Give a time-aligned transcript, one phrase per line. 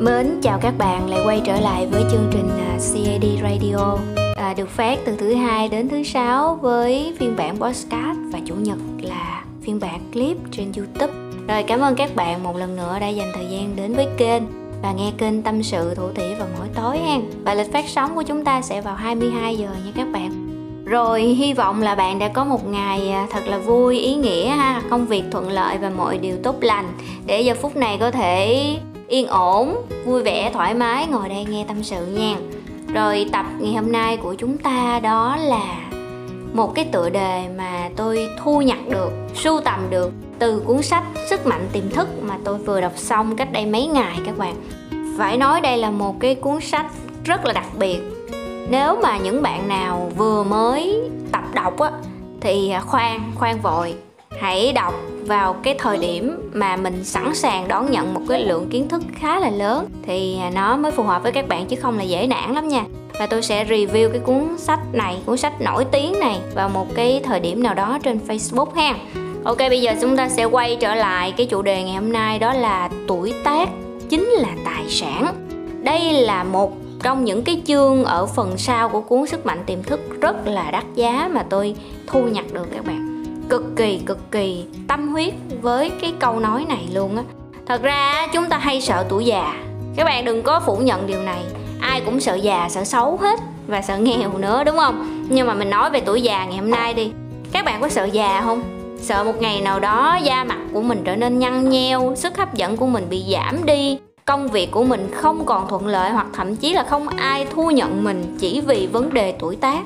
[0.00, 3.98] Mến chào các bạn lại quay trở lại với chương trình à, CAD Radio
[4.36, 8.54] à, được phát từ thứ hai đến thứ sáu với phiên bản podcast và chủ
[8.54, 11.12] nhật là phiên bản clip trên YouTube.
[11.48, 14.42] Rồi cảm ơn các bạn một lần nữa đã dành thời gian đến với kênh
[14.82, 17.18] và nghe kênh tâm sự thủ thỉ vào mỗi tối ha.
[17.44, 20.44] Và lịch phát sóng của chúng ta sẽ vào 22 giờ nha các bạn.
[20.84, 24.48] Rồi hy vọng là bạn đã có một ngày à, thật là vui, ý nghĩa
[24.48, 26.92] ha, công việc thuận lợi và mọi điều tốt lành
[27.26, 28.74] để giờ phút này có thể
[29.08, 32.36] yên ổn, vui vẻ, thoải mái ngồi đây nghe tâm sự nha.
[32.94, 35.90] Rồi tập ngày hôm nay của chúng ta đó là
[36.52, 41.04] một cái tựa đề mà tôi thu nhặt được, sưu tầm được từ cuốn sách
[41.30, 44.54] Sức mạnh tiềm thức mà tôi vừa đọc xong cách đây mấy ngày các bạn.
[45.18, 46.86] Phải nói đây là một cái cuốn sách
[47.24, 48.00] rất là đặc biệt.
[48.70, 51.90] Nếu mà những bạn nào vừa mới tập đọc á
[52.40, 53.94] thì khoan, khoan vội,
[54.40, 54.94] hãy đọc
[55.28, 59.02] vào cái thời điểm mà mình sẵn sàng đón nhận một cái lượng kiến thức
[59.14, 62.26] khá là lớn thì nó mới phù hợp với các bạn chứ không là dễ
[62.26, 62.84] nản lắm nha.
[63.18, 66.94] Và tôi sẽ review cái cuốn sách này, cuốn sách nổi tiếng này vào một
[66.94, 68.94] cái thời điểm nào đó trên Facebook ha.
[69.44, 72.38] Ok, bây giờ chúng ta sẽ quay trở lại cái chủ đề ngày hôm nay,
[72.38, 73.68] đó là tuổi tác
[74.08, 75.34] chính là tài sản.
[75.82, 79.82] Đây là một trong những cái chương ở phần sau của cuốn sức mạnh tiềm
[79.82, 81.74] thức rất là đắt giá mà tôi
[82.06, 83.07] thu nhặt được các bạn
[83.48, 87.22] cực kỳ cực kỳ tâm huyết với cái câu nói này luôn á.
[87.66, 89.54] Thật ra chúng ta hay sợ tuổi già.
[89.96, 91.40] Các bạn đừng có phủ nhận điều này.
[91.80, 95.26] Ai cũng sợ già, sợ xấu hết và sợ nghèo nữa, đúng không?
[95.28, 97.10] Nhưng mà mình nói về tuổi già ngày hôm nay đi.
[97.52, 98.62] Các bạn có sợ già không?
[99.00, 102.54] Sợ một ngày nào đó da mặt của mình trở nên nhăn nheo, sức hấp
[102.54, 106.26] dẫn của mình bị giảm đi, công việc của mình không còn thuận lợi hoặc
[106.32, 109.82] thậm chí là không ai thu nhận mình chỉ vì vấn đề tuổi tác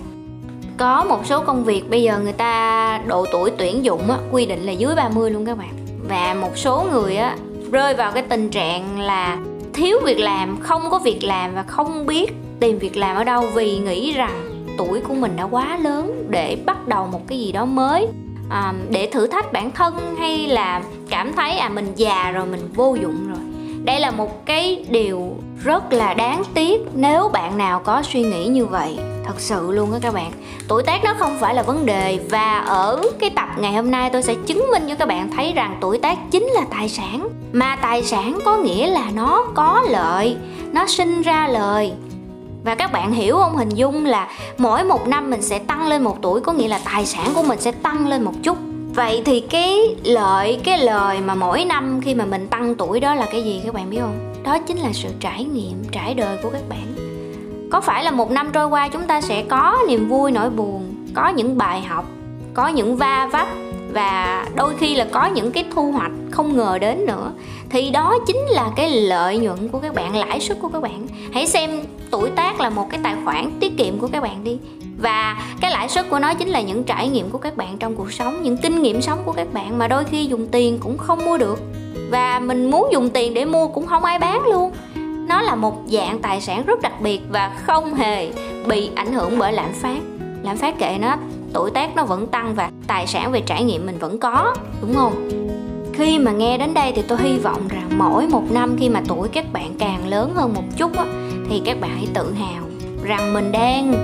[0.78, 4.46] có một số công việc bây giờ người ta độ tuổi tuyển dụng á, quy
[4.46, 5.74] định là dưới 30 luôn các bạn.
[6.08, 7.36] Và một số người á
[7.72, 9.38] rơi vào cái tình trạng là
[9.74, 13.44] thiếu việc làm không có việc làm và không biết tìm việc làm ở đâu
[13.54, 14.42] vì nghĩ rằng
[14.78, 18.06] tuổi của mình đã quá lớn để bắt đầu một cái gì đó mới.
[18.50, 22.60] À, để thử thách bản thân hay là cảm thấy à mình già rồi mình
[22.74, 23.38] vô dụng rồi.
[23.84, 28.46] Đây là một cái điều rất là đáng tiếc nếu bạn nào có suy nghĩ
[28.46, 30.32] như vậy thật sự luôn á các bạn.
[30.68, 34.10] Tuổi tác nó không phải là vấn đề và ở cái tập ngày hôm nay
[34.12, 37.28] tôi sẽ chứng minh cho các bạn thấy rằng tuổi tác chính là tài sản.
[37.52, 40.36] Mà tài sản có nghĩa là nó có lợi,
[40.72, 41.92] nó sinh ra lời.
[42.64, 43.56] Và các bạn hiểu không?
[43.56, 44.28] Hình dung là
[44.58, 47.42] mỗi một năm mình sẽ tăng lên một tuổi có nghĩa là tài sản của
[47.42, 48.58] mình sẽ tăng lên một chút.
[48.94, 53.14] Vậy thì cái lợi, cái lời mà mỗi năm khi mà mình tăng tuổi đó
[53.14, 54.34] là cái gì các bạn biết không?
[54.42, 57.01] Đó chính là sự trải nghiệm, trải đời của các bạn
[57.72, 60.94] có phải là một năm trôi qua chúng ta sẽ có niềm vui nỗi buồn,
[61.14, 62.04] có những bài học,
[62.54, 63.46] có những va vấp
[63.92, 67.32] và đôi khi là có những cái thu hoạch không ngờ đến nữa?
[67.70, 71.06] Thì đó chính là cái lợi nhuận của các bạn, lãi suất của các bạn.
[71.32, 71.70] Hãy xem
[72.10, 74.58] tuổi tác là một cái tài khoản tiết kiệm của các bạn đi.
[74.98, 77.96] Và cái lãi suất của nó chính là những trải nghiệm của các bạn trong
[77.96, 80.98] cuộc sống, những kinh nghiệm sống của các bạn mà đôi khi dùng tiền cũng
[80.98, 81.58] không mua được.
[82.10, 84.72] Và mình muốn dùng tiền để mua cũng không ai bán luôn
[85.28, 88.32] nó là một dạng tài sản rất đặc biệt và không hề
[88.66, 89.98] bị ảnh hưởng bởi lạm phát.
[90.42, 91.16] Lạm phát kệ nó
[91.52, 94.94] tuổi tác nó vẫn tăng và tài sản về trải nghiệm mình vẫn có đúng
[94.94, 95.28] không?
[95.92, 99.02] Khi mà nghe đến đây thì tôi hy vọng rằng mỗi một năm khi mà
[99.08, 101.04] tuổi các bạn càng lớn hơn một chút á,
[101.50, 102.62] thì các bạn hãy tự hào
[103.04, 103.94] rằng mình đang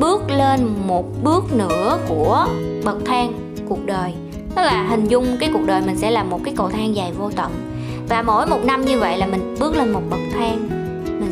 [0.00, 2.46] bước lên một bước nữa của
[2.84, 3.32] bậc thang
[3.68, 4.12] cuộc đời.
[4.56, 7.12] Tức là hình dung cái cuộc đời mình sẽ là một cái cầu thang dài
[7.18, 7.52] vô tận.
[8.08, 10.20] Và mỗi một năm như vậy là mình bước lên một bậc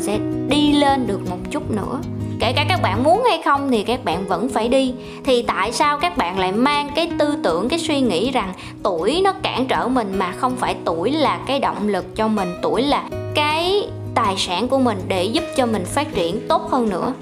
[0.03, 1.99] sẽ đi lên được một chút nữa.
[2.39, 4.93] Kể cả các bạn muốn hay không thì các bạn vẫn phải đi.
[5.23, 8.53] Thì tại sao các bạn lại mang cái tư tưởng, cái suy nghĩ rằng
[8.83, 12.53] tuổi nó cản trở mình mà không phải tuổi là cái động lực cho mình,
[12.61, 13.03] tuổi là
[13.35, 17.13] cái tài sản của mình để giúp cho mình phát triển tốt hơn nữa?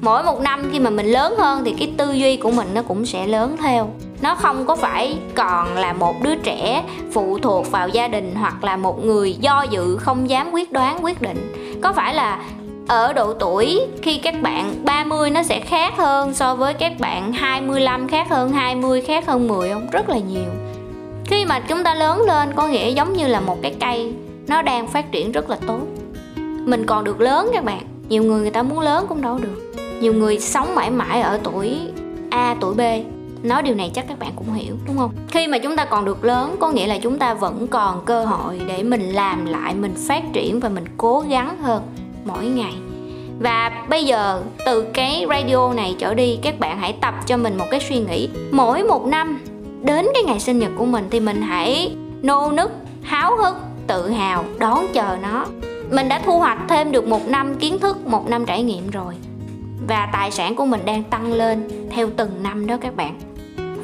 [0.00, 2.82] Mỗi một năm khi mà mình lớn hơn thì cái tư duy của mình nó
[2.82, 3.90] cũng sẽ lớn theo.
[4.22, 8.64] Nó không có phải còn là một đứa trẻ phụ thuộc vào gia đình hoặc
[8.64, 12.38] là một người do dự không dám quyết đoán, quyết định có phải là
[12.88, 17.32] ở độ tuổi khi các bạn 30 nó sẽ khác hơn so với các bạn
[17.32, 19.86] 25 khác hơn 20 khác hơn 10 không?
[19.92, 20.50] Rất là nhiều.
[21.24, 24.14] Khi mà chúng ta lớn lên có nghĩa giống như là một cái cây
[24.48, 25.80] nó đang phát triển rất là tốt.
[26.64, 27.82] Mình còn được lớn các bạn.
[28.08, 29.72] Nhiều người người ta muốn lớn cũng đâu được.
[30.00, 31.78] Nhiều người sống mãi mãi ở tuổi
[32.30, 32.80] A, tuổi B
[33.42, 35.10] nói điều này chắc các bạn cũng hiểu, đúng không?
[35.28, 38.24] Khi mà chúng ta còn được lớn, có nghĩa là chúng ta vẫn còn cơ
[38.24, 41.82] hội để mình làm lại, mình phát triển và mình cố gắng hơn
[42.24, 42.74] mỗi ngày.
[43.40, 47.58] Và bây giờ, từ cái radio này trở đi, các bạn hãy tập cho mình
[47.58, 48.28] một cái suy nghĩ.
[48.50, 49.40] Mỗi một năm,
[49.82, 53.56] đến cái ngày sinh nhật của mình thì mình hãy nô nức, háo hức,
[53.86, 55.46] tự hào, đón chờ nó.
[55.90, 59.14] Mình đã thu hoạch thêm được một năm kiến thức, một năm trải nghiệm rồi.
[59.88, 63.14] Và tài sản của mình đang tăng lên theo từng năm đó các bạn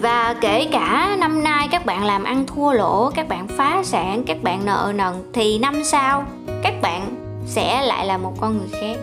[0.00, 4.23] và kể cả năm nay các bạn làm ăn thua lỗ, các bạn phá sản,
[4.26, 6.25] các bạn nợ nần thì năm sau
[6.62, 7.14] các bạn
[7.46, 8.96] sẽ lại là một con người khác.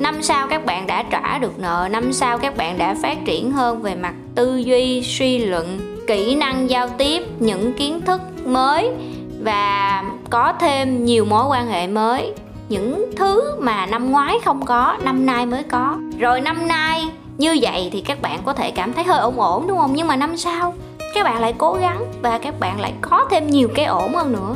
[0.00, 3.52] Năm sau các bạn đã trả được nợ, năm sau các bạn đã phát triển
[3.52, 8.90] hơn về mặt tư duy, suy luận, kỹ năng giao tiếp, những kiến thức mới
[9.40, 12.32] và có thêm nhiều mối quan hệ mới.
[12.68, 15.96] Những thứ mà năm ngoái không có, năm nay mới có.
[16.18, 17.08] Rồi năm nay
[17.38, 19.92] như vậy thì các bạn có thể cảm thấy hơi ổn ổn, đúng không?
[19.94, 20.74] Nhưng mà năm sau,
[21.14, 24.32] các bạn lại cố gắng và các bạn lại có thêm nhiều cái ổn hơn
[24.32, 24.54] nữa,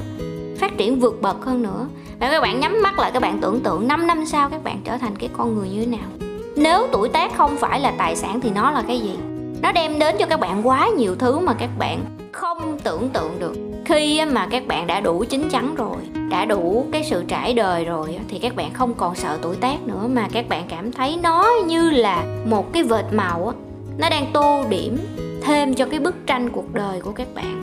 [0.58, 1.86] phát triển vượt bậc hơn nữa.
[2.20, 4.80] Và các bạn nhắm mắt lại, các bạn tưởng tượng 5 năm sau các bạn
[4.84, 6.08] trở thành cái con người như thế nào.
[6.56, 9.18] Nếu tuổi tác không phải là tài sản thì nó là cái gì?
[9.62, 13.38] Nó đem đến cho các bạn quá nhiều thứ mà các bạn không tưởng tượng
[13.38, 13.54] được.
[13.84, 15.96] Khi mà các bạn đã đủ chín chắn rồi
[16.30, 19.82] đã đủ cái sự trải đời rồi thì các bạn không còn sợ tuổi tác
[19.86, 23.52] nữa mà các bạn cảm thấy nó như là một cái vệt màu
[23.98, 24.98] nó đang tô điểm
[25.42, 27.62] thêm cho cái bức tranh cuộc đời của các bạn.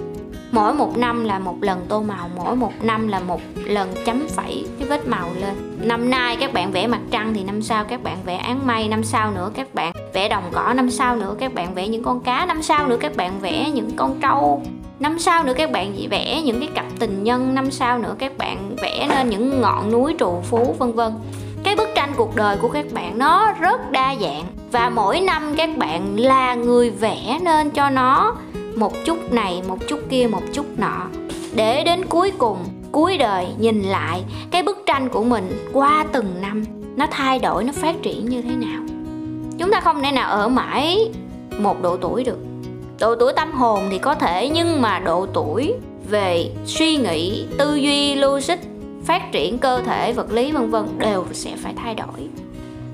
[0.52, 4.28] Mỗi một năm là một lần tô màu, mỗi một năm là một lần chấm
[4.30, 5.78] phẩy cái vết màu lên.
[5.82, 8.88] Năm nay các bạn vẽ mặt trăng thì năm sau các bạn vẽ áng mây,
[8.88, 12.04] năm sau nữa các bạn vẽ đồng cỏ, năm sau nữa các bạn vẽ những
[12.04, 14.62] con cá, năm sau nữa các bạn vẽ những con trâu
[15.00, 18.38] năm sau nữa các bạn vẽ những cái cặp tình nhân, năm sau nữa các
[18.38, 21.14] bạn vẽ nên những ngọn núi, trù phú, vân vân.
[21.64, 25.56] Cái bức tranh cuộc đời của các bạn nó rất đa dạng và mỗi năm
[25.58, 28.36] các bạn là người vẽ nên cho nó
[28.76, 31.08] một chút này, một chút kia, một chút nọ.
[31.56, 32.58] Để đến cuối cùng,
[32.92, 36.64] cuối đời nhìn lại, cái bức tranh của mình qua từng năm,
[36.96, 38.82] nó thay đổi, nó phát triển như thế nào?
[39.58, 41.12] Chúng ta không thể nào ở mãi
[41.58, 42.38] một độ tuổi được
[43.00, 45.74] độ tuổi tâm hồn thì có thể, nhưng mà độ tuổi
[46.10, 48.58] về suy nghĩ, tư duy, logic,
[49.06, 52.28] phát triển cơ thể, vật lý, vân vân đều sẽ phải thay đổi.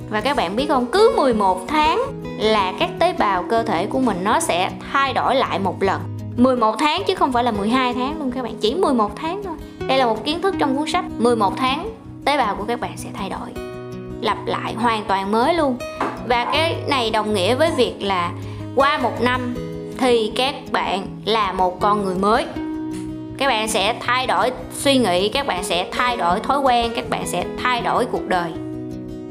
[0.09, 2.01] Và các bạn biết không, cứ 11 tháng
[2.37, 6.01] là các tế bào cơ thể của mình nó sẽ thay đổi lại một lần.
[6.37, 9.55] 11 tháng chứ không phải là 12 tháng luôn các bạn, chỉ 11 tháng thôi.
[9.87, 11.89] Đây là một kiến thức trong cuốn sách 11 tháng,
[12.25, 13.63] tế bào của các bạn sẽ thay đổi,
[14.21, 15.77] lặp lại hoàn toàn mới luôn.
[16.27, 18.31] Và cái này đồng nghĩa với việc là
[18.75, 19.55] qua một năm
[19.99, 22.45] thì các bạn là một con người mới.
[23.37, 27.09] Các bạn sẽ thay đổi suy nghĩ, các bạn sẽ thay đổi thói quen, các
[27.09, 28.51] bạn sẽ thay đổi cuộc đời.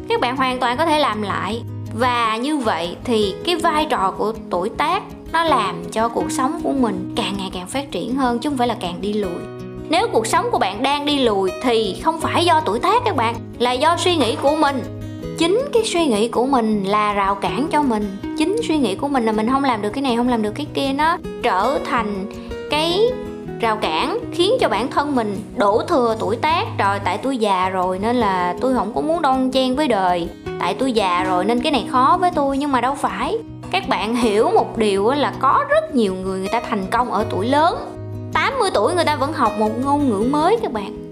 [0.09, 1.63] Các bạn hoàn toàn có thể làm lại.
[1.95, 6.61] Và như vậy thì cái vai trò của tuổi tác nó làm cho cuộc sống
[6.65, 9.41] của mình càng ngày càng phát triển hơn, chứ không phải là càng đi lùi.
[9.89, 13.17] Nếu cuộc sống của bạn đang đi lùi thì không phải do tuổi tác các
[13.17, 14.98] bạn, là do suy nghĩ của mình
[15.39, 18.17] chính cái suy nghĩ của mình là rào cản cho mình.
[18.39, 20.53] Chính suy nghĩ của mình là mình không làm được cái này, không làm được
[20.55, 22.27] cái kia, nó trở thành
[22.71, 23.01] cái
[23.61, 26.65] rào cản khiến cho bản thân mình đổ thừa tuổi tác.
[26.79, 30.29] Rồi tại tôi già rồi nên là tôi không có muốn đon chen với đời.
[30.61, 33.39] Tại tôi già rồi nên cái này khó với tôi, nhưng mà đâu phải.
[33.71, 37.27] Các bạn hiểu một điều là có rất nhiều người người ta thành công ở
[37.31, 37.79] tuổi lớn.
[38.33, 41.08] 80 tuổi người ta vẫn học một ngôn ngữ mới, các bạn.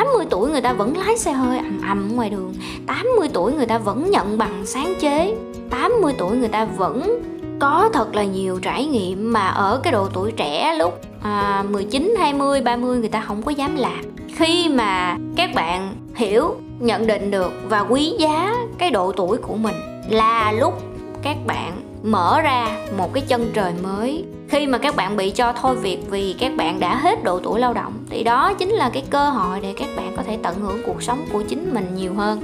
[0.00, 2.54] 80 tuổi người ta vẫn lái xe hơi ầm ầm ngoài đường.
[2.86, 5.34] 80 tuổi người ta vẫn nhận bằng sáng chế.
[5.70, 7.22] 80 tuổi người ta vẫn
[7.60, 12.14] có thật là nhiều trải nghiệm mà ở cái độ tuổi trẻ lúc à, 19,
[12.18, 14.00] 20, 30 người ta không có dám làm.
[14.36, 19.54] Khi mà các bạn hiểu nhận định được và quý giá cái độ tuổi của
[19.54, 19.76] mình
[20.10, 20.82] là lúc
[21.22, 22.66] các bạn mở ra
[22.98, 26.52] một cái chân trời mới khi mà các bạn bị cho thôi việc vì các
[26.56, 29.74] bạn đã hết độ tuổi lao động thì đó chính là cái cơ hội để
[29.76, 32.40] các bạn có thể tận hưởng cuộc sống của chính mình nhiều hơn.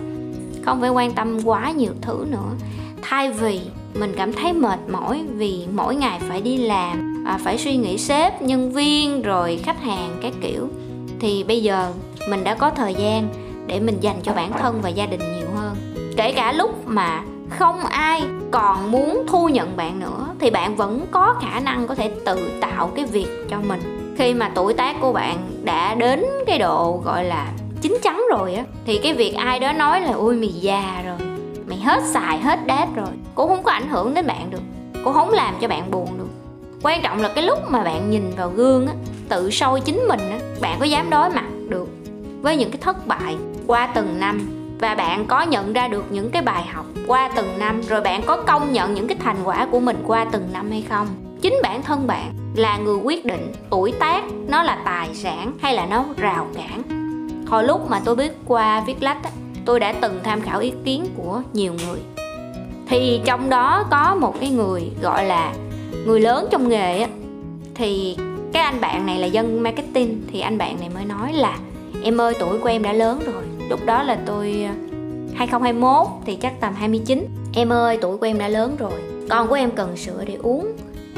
[0.65, 2.51] Không phải quan tâm quá nhiều thứ nữa.
[3.03, 3.61] Thay vì
[3.95, 7.99] mình cảm thấy mệt mỏi vì mỗi ngày phải đi làm à, phải suy nghĩ
[7.99, 10.69] sếp nhân viên rồi khách hàng các kiểu
[11.21, 11.93] thì bây giờ
[12.29, 13.29] mình đã có thời gian
[13.67, 15.77] để mình dành cho bản thân và gia đình nhiều hơn.
[16.17, 21.07] Kể cả lúc mà không ai còn muốn thu nhận bạn nữa thì bạn vẫn
[21.11, 24.15] có khả năng có thể tự tạo cái việc cho mình.
[24.19, 28.55] Khi mà tuổi tác của bạn đã đến cái độ gọi là chín chắn rồi
[28.55, 31.29] á, thì cái việc ai đó nói là ui mày già rồi,
[31.67, 34.63] mày hết xài, hết đát rồi, cũng không có ảnh hưởng đến bạn được.
[35.05, 36.29] Cũng không làm cho bạn buồn được.
[36.83, 38.93] Quan trọng là cái lúc mà bạn nhìn vào gương á,
[39.29, 41.89] tự soi chính mình á, bạn có dám đối mặt được
[42.43, 43.37] với những cái thất bại
[43.67, 47.59] qua từng năm và bạn có nhận ra được những cái bài học qua từng
[47.59, 50.71] năm, rồi bạn có công nhận những cái thành quả của mình qua từng năm
[50.71, 51.07] hay không?
[51.41, 55.75] Chính bản thân bạn là người quyết định tuổi tác nó là tài sản hay
[55.75, 56.83] là nó rào cản.
[57.47, 59.19] Hồi lúc mà tôi biết qua viết lách
[59.65, 62.01] tôi đã từng tham khảo ý kiến của nhiều người.
[62.89, 65.55] Thì trong đó có một cái người gọi là
[66.07, 67.09] người lớn trong nghề á,
[67.75, 68.17] thì
[68.53, 71.59] cái anh bạn này là dân marketing, thì anh bạn này mới nói là
[72.03, 74.75] em ơi, tuổi của em đã lớn rồi lúc đó là tôi à,
[75.35, 78.93] 2021 thì chắc tầm 29 em ơi, tuổi của em đã lớn rồi.
[79.31, 80.73] Con của em cần sữa để uống.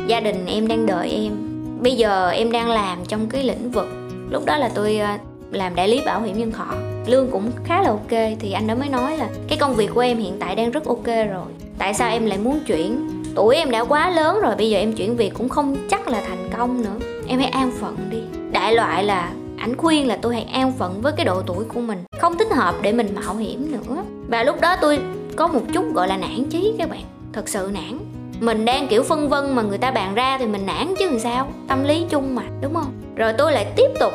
[0.06, 1.32] Gia đình em đang đợi em.
[1.80, 3.88] Bây giờ em đang làm trong cái lĩnh vực.
[4.30, 5.18] Lúc đó là tôi à,
[5.50, 6.74] làm đại lý bảo hiểm nhân thọ.
[7.06, 10.00] Lương cũng khá là ok, thì anh đó mới nói là cái công việc của
[10.00, 11.52] em hiện tại đang rất ok rồi.
[11.78, 13.08] Tại sao em lại muốn chuyển?
[13.34, 16.22] Tuổi em đã quá lớn rồi, bây giờ em chuyển việc cũng không chắc là
[16.28, 17.06] thành công nữa.
[17.28, 18.18] Em hãy an phận đi.
[18.52, 21.80] Đại loại là ảnh khuyên là tôi hãy an phận với cái độ tuổi của
[21.80, 24.02] mình, không thích hợp để mình mạo hiểm nữa.
[24.28, 24.98] Và lúc đó tôi
[25.36, 27.98] có một chút gọi là nản chí các bạn, thật sự nản.
[28.40, 31.18] Mình đang kiểu phân vân mà người ta bàn ra thì mình nản chứ làm
[31.18, 32.92] sao, tâm lý chung mà, đúng không?
[33.16, 34.12] Rồi tôi lại tiếp tục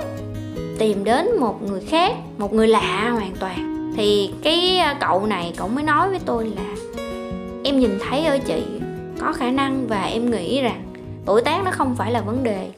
[0.79, 3.93] tìm đến một người khác, một người lạ hoàn toàn.
[3.97, 6.75] Thì cái à, cậu này cậu mới nói với tôi là,
[7.63, 8.63] em nhìn thấy ở chị
[9.19, 10.83] có khả năng và em nghĩ rằng
[11.25, 12.69] tuổi tác nó không phải là vấn đề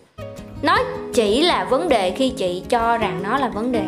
[0.61, 0.77] nó
[1.13, 3.85] chỉ là vấn đề khi chị cho rằng nó là vấn đề.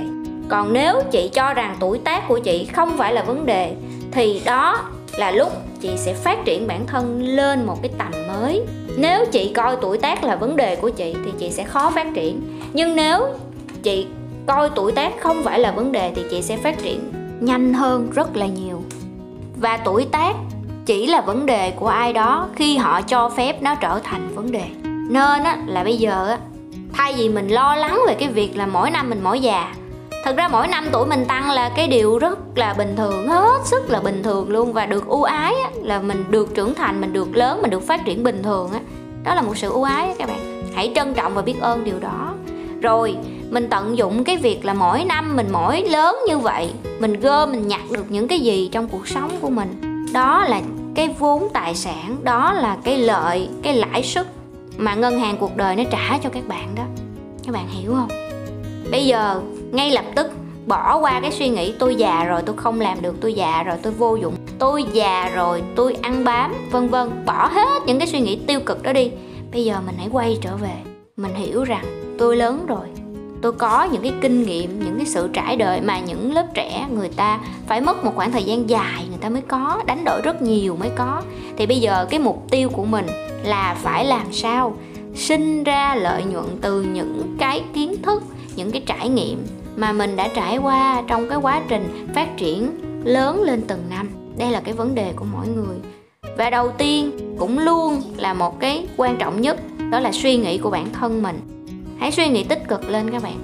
[0.49, 3.73] Còn nếu chị cho rằng tuổi tác của chị không phải là vấn đề,
[4.11, 4.79] thì đó
[5.17, 8.61] là lúc chị sẽ phát triển bản thân lên một cái tầm mới.
[8.97, 12.07] Nếu chị coi tuổi tác là vấn đề của chị thì chị sẽ khó phát
[12.13, 12.41] triển.
[12.73, 13.27] Nhưng nếu
[13.83, 14.07] chị
[14.45, 18.09] coi tuổi tác không phải là vấn đề thì chị sẽ phát triển nhanh hơn
[18.15, 18.81] rất là nhiều.
[19.55, 20.35] Và tuổi tác
[20.85, 24.51] chỉ là vấn đề của ai đó khi họ cho phép nó trở thành vấn
[24.51, 24.63] đề.
[25.09, 26.37] Nên á, là bây giờ á
[26.97, 29.73] thay vì mình lo lắng về cái việc là mỗi năm mình mỗi già
[30.23, 33.61] thật ra mỗi năm tuổi mình tăng là cái điều rất là bình thường hết
[33.65, 37.01] sức là bình thường luôn và được ưu ái á, là mình được trưởng thành
[37.01, 38.79] mình được lớn mình được phát triển bình thường á.
[39.23, 40.63] Đó là một sự ưu ái á các bạn.
[40.75, 42.33] Hãy trân trọng và biết ơn điều đó.
[42.81, 43.17] Rồi
[43.49, 47.51] mình tận dụng cái việc là mỗi năm mình mỗi lớn như vậy mình gom
[47.51, 49.81] mình nhặt được những cái gì trong cuộc sống của mình.
[50.13, 50.61] Đó là
[50.95, 54.27] cái vốn tài sản đó là cái lợi cái lãi suất
[54.77, 56.83] mà ngân hàng cuộc đời nó trả cho các bạn đó.
[57.45, 58.09] Các bạn hiểu không?
[58.91, 59.41] Bây giờ,
[59.71, 60.31] ngay lập tức,
[60.65, 63.75] bỏ qua cái suy nghĩ tôi già rồi, tôi không làm được, tôi già rồi,
[63.81, 67.25] tôi vô dụng, tôi già rồi, tôi ăn bám, vân vân.
[67.25, 69.11] Bỏ hết những cái suy nghĩ tiêu cực đó đi.
[69.51, 70.73] Bây giờ mình hãy quay trở về.
[71.17, 72.87] Mình hiểu rằng tôi lớn rồi.
[73.41, 76.85] Tôi có những cái kinh nghiệm, những cái sự trải đời mà những lớp trẻ
[76.95, 80.21] người ta phải mất một khoảng thời gian dài người ta mới có, đánh đổi
[80.21, 81.21] rất nhiều mới có.
[81.57, 83.05] Thì bây giờ cái mục tiêu của mình
[83.47, 84.77] là phải làm sao
[85.15, 88.23] sinh ra lợi nhuận từ những cái kiến thức,
[88.55, 92.71] những cái trải nghiệm mà mình đã trải qua trong cái quá trình phát triển
[93.03, 94.09] lớn lên từng năm.
[94.37, 95.77] Đây là cái vấn đề của mỗi người.
[96.37, 99.59] Và đầu tiên cũng luôn là một cái quan trọng nhất,
[99.91, 101.39] đó là suy nghĩ của bản thân mình.
[101.99, 103.37] Hãy suy nghĩ tích cực lên các bạn.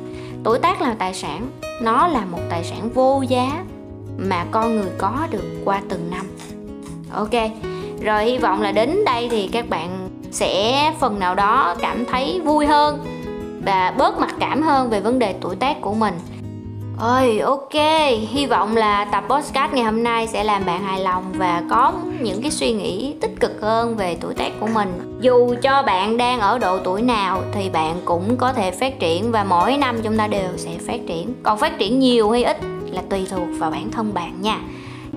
[0.44, 1.50] Tuổi tác là tài sản,
[1.82, 3.64] nó là một tài sản vô giá
[4.18, 6.26] mà con người có được qua từng năm.
[7.12, 7.52] Ok
[8.04, 12.42] rồi hy vọng là đến đây thì các bạn sẽ phần nào đó cảm thấy
[12.44, 13.00] vui hơn
[13.66, 16.14] và bớt mặc cảm hơn về vấn đề tuổi tác của mình
[17.00, 17.74] Ôi ok,
[18.30, 21.94] hy vọng là tập podcast ngày hôm nay sẽ làm bạn hài lòng và có
[22.22, 25.18] những cái suy nghĩ tích cực hơn về tuổi tác của mình.
[25.22, 29.32] Dù cho bạn đang ở độ tuổi nào thì bạn cũng có thể phát triển
[29.32, 31.34] và mỗi năm chúng ta đều sẽ phát triển.
[31.44, 32.58] Còn phát triển nhiều hay ít
[32.92, 34.60] là tùy thuộc vào bản thân bạn nha.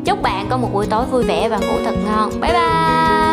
[0.06, 2.40] Chúc bạn có một buổi tối vui vẻ và ngủ thật ngon.
[2.40, 3.25] Bye bye.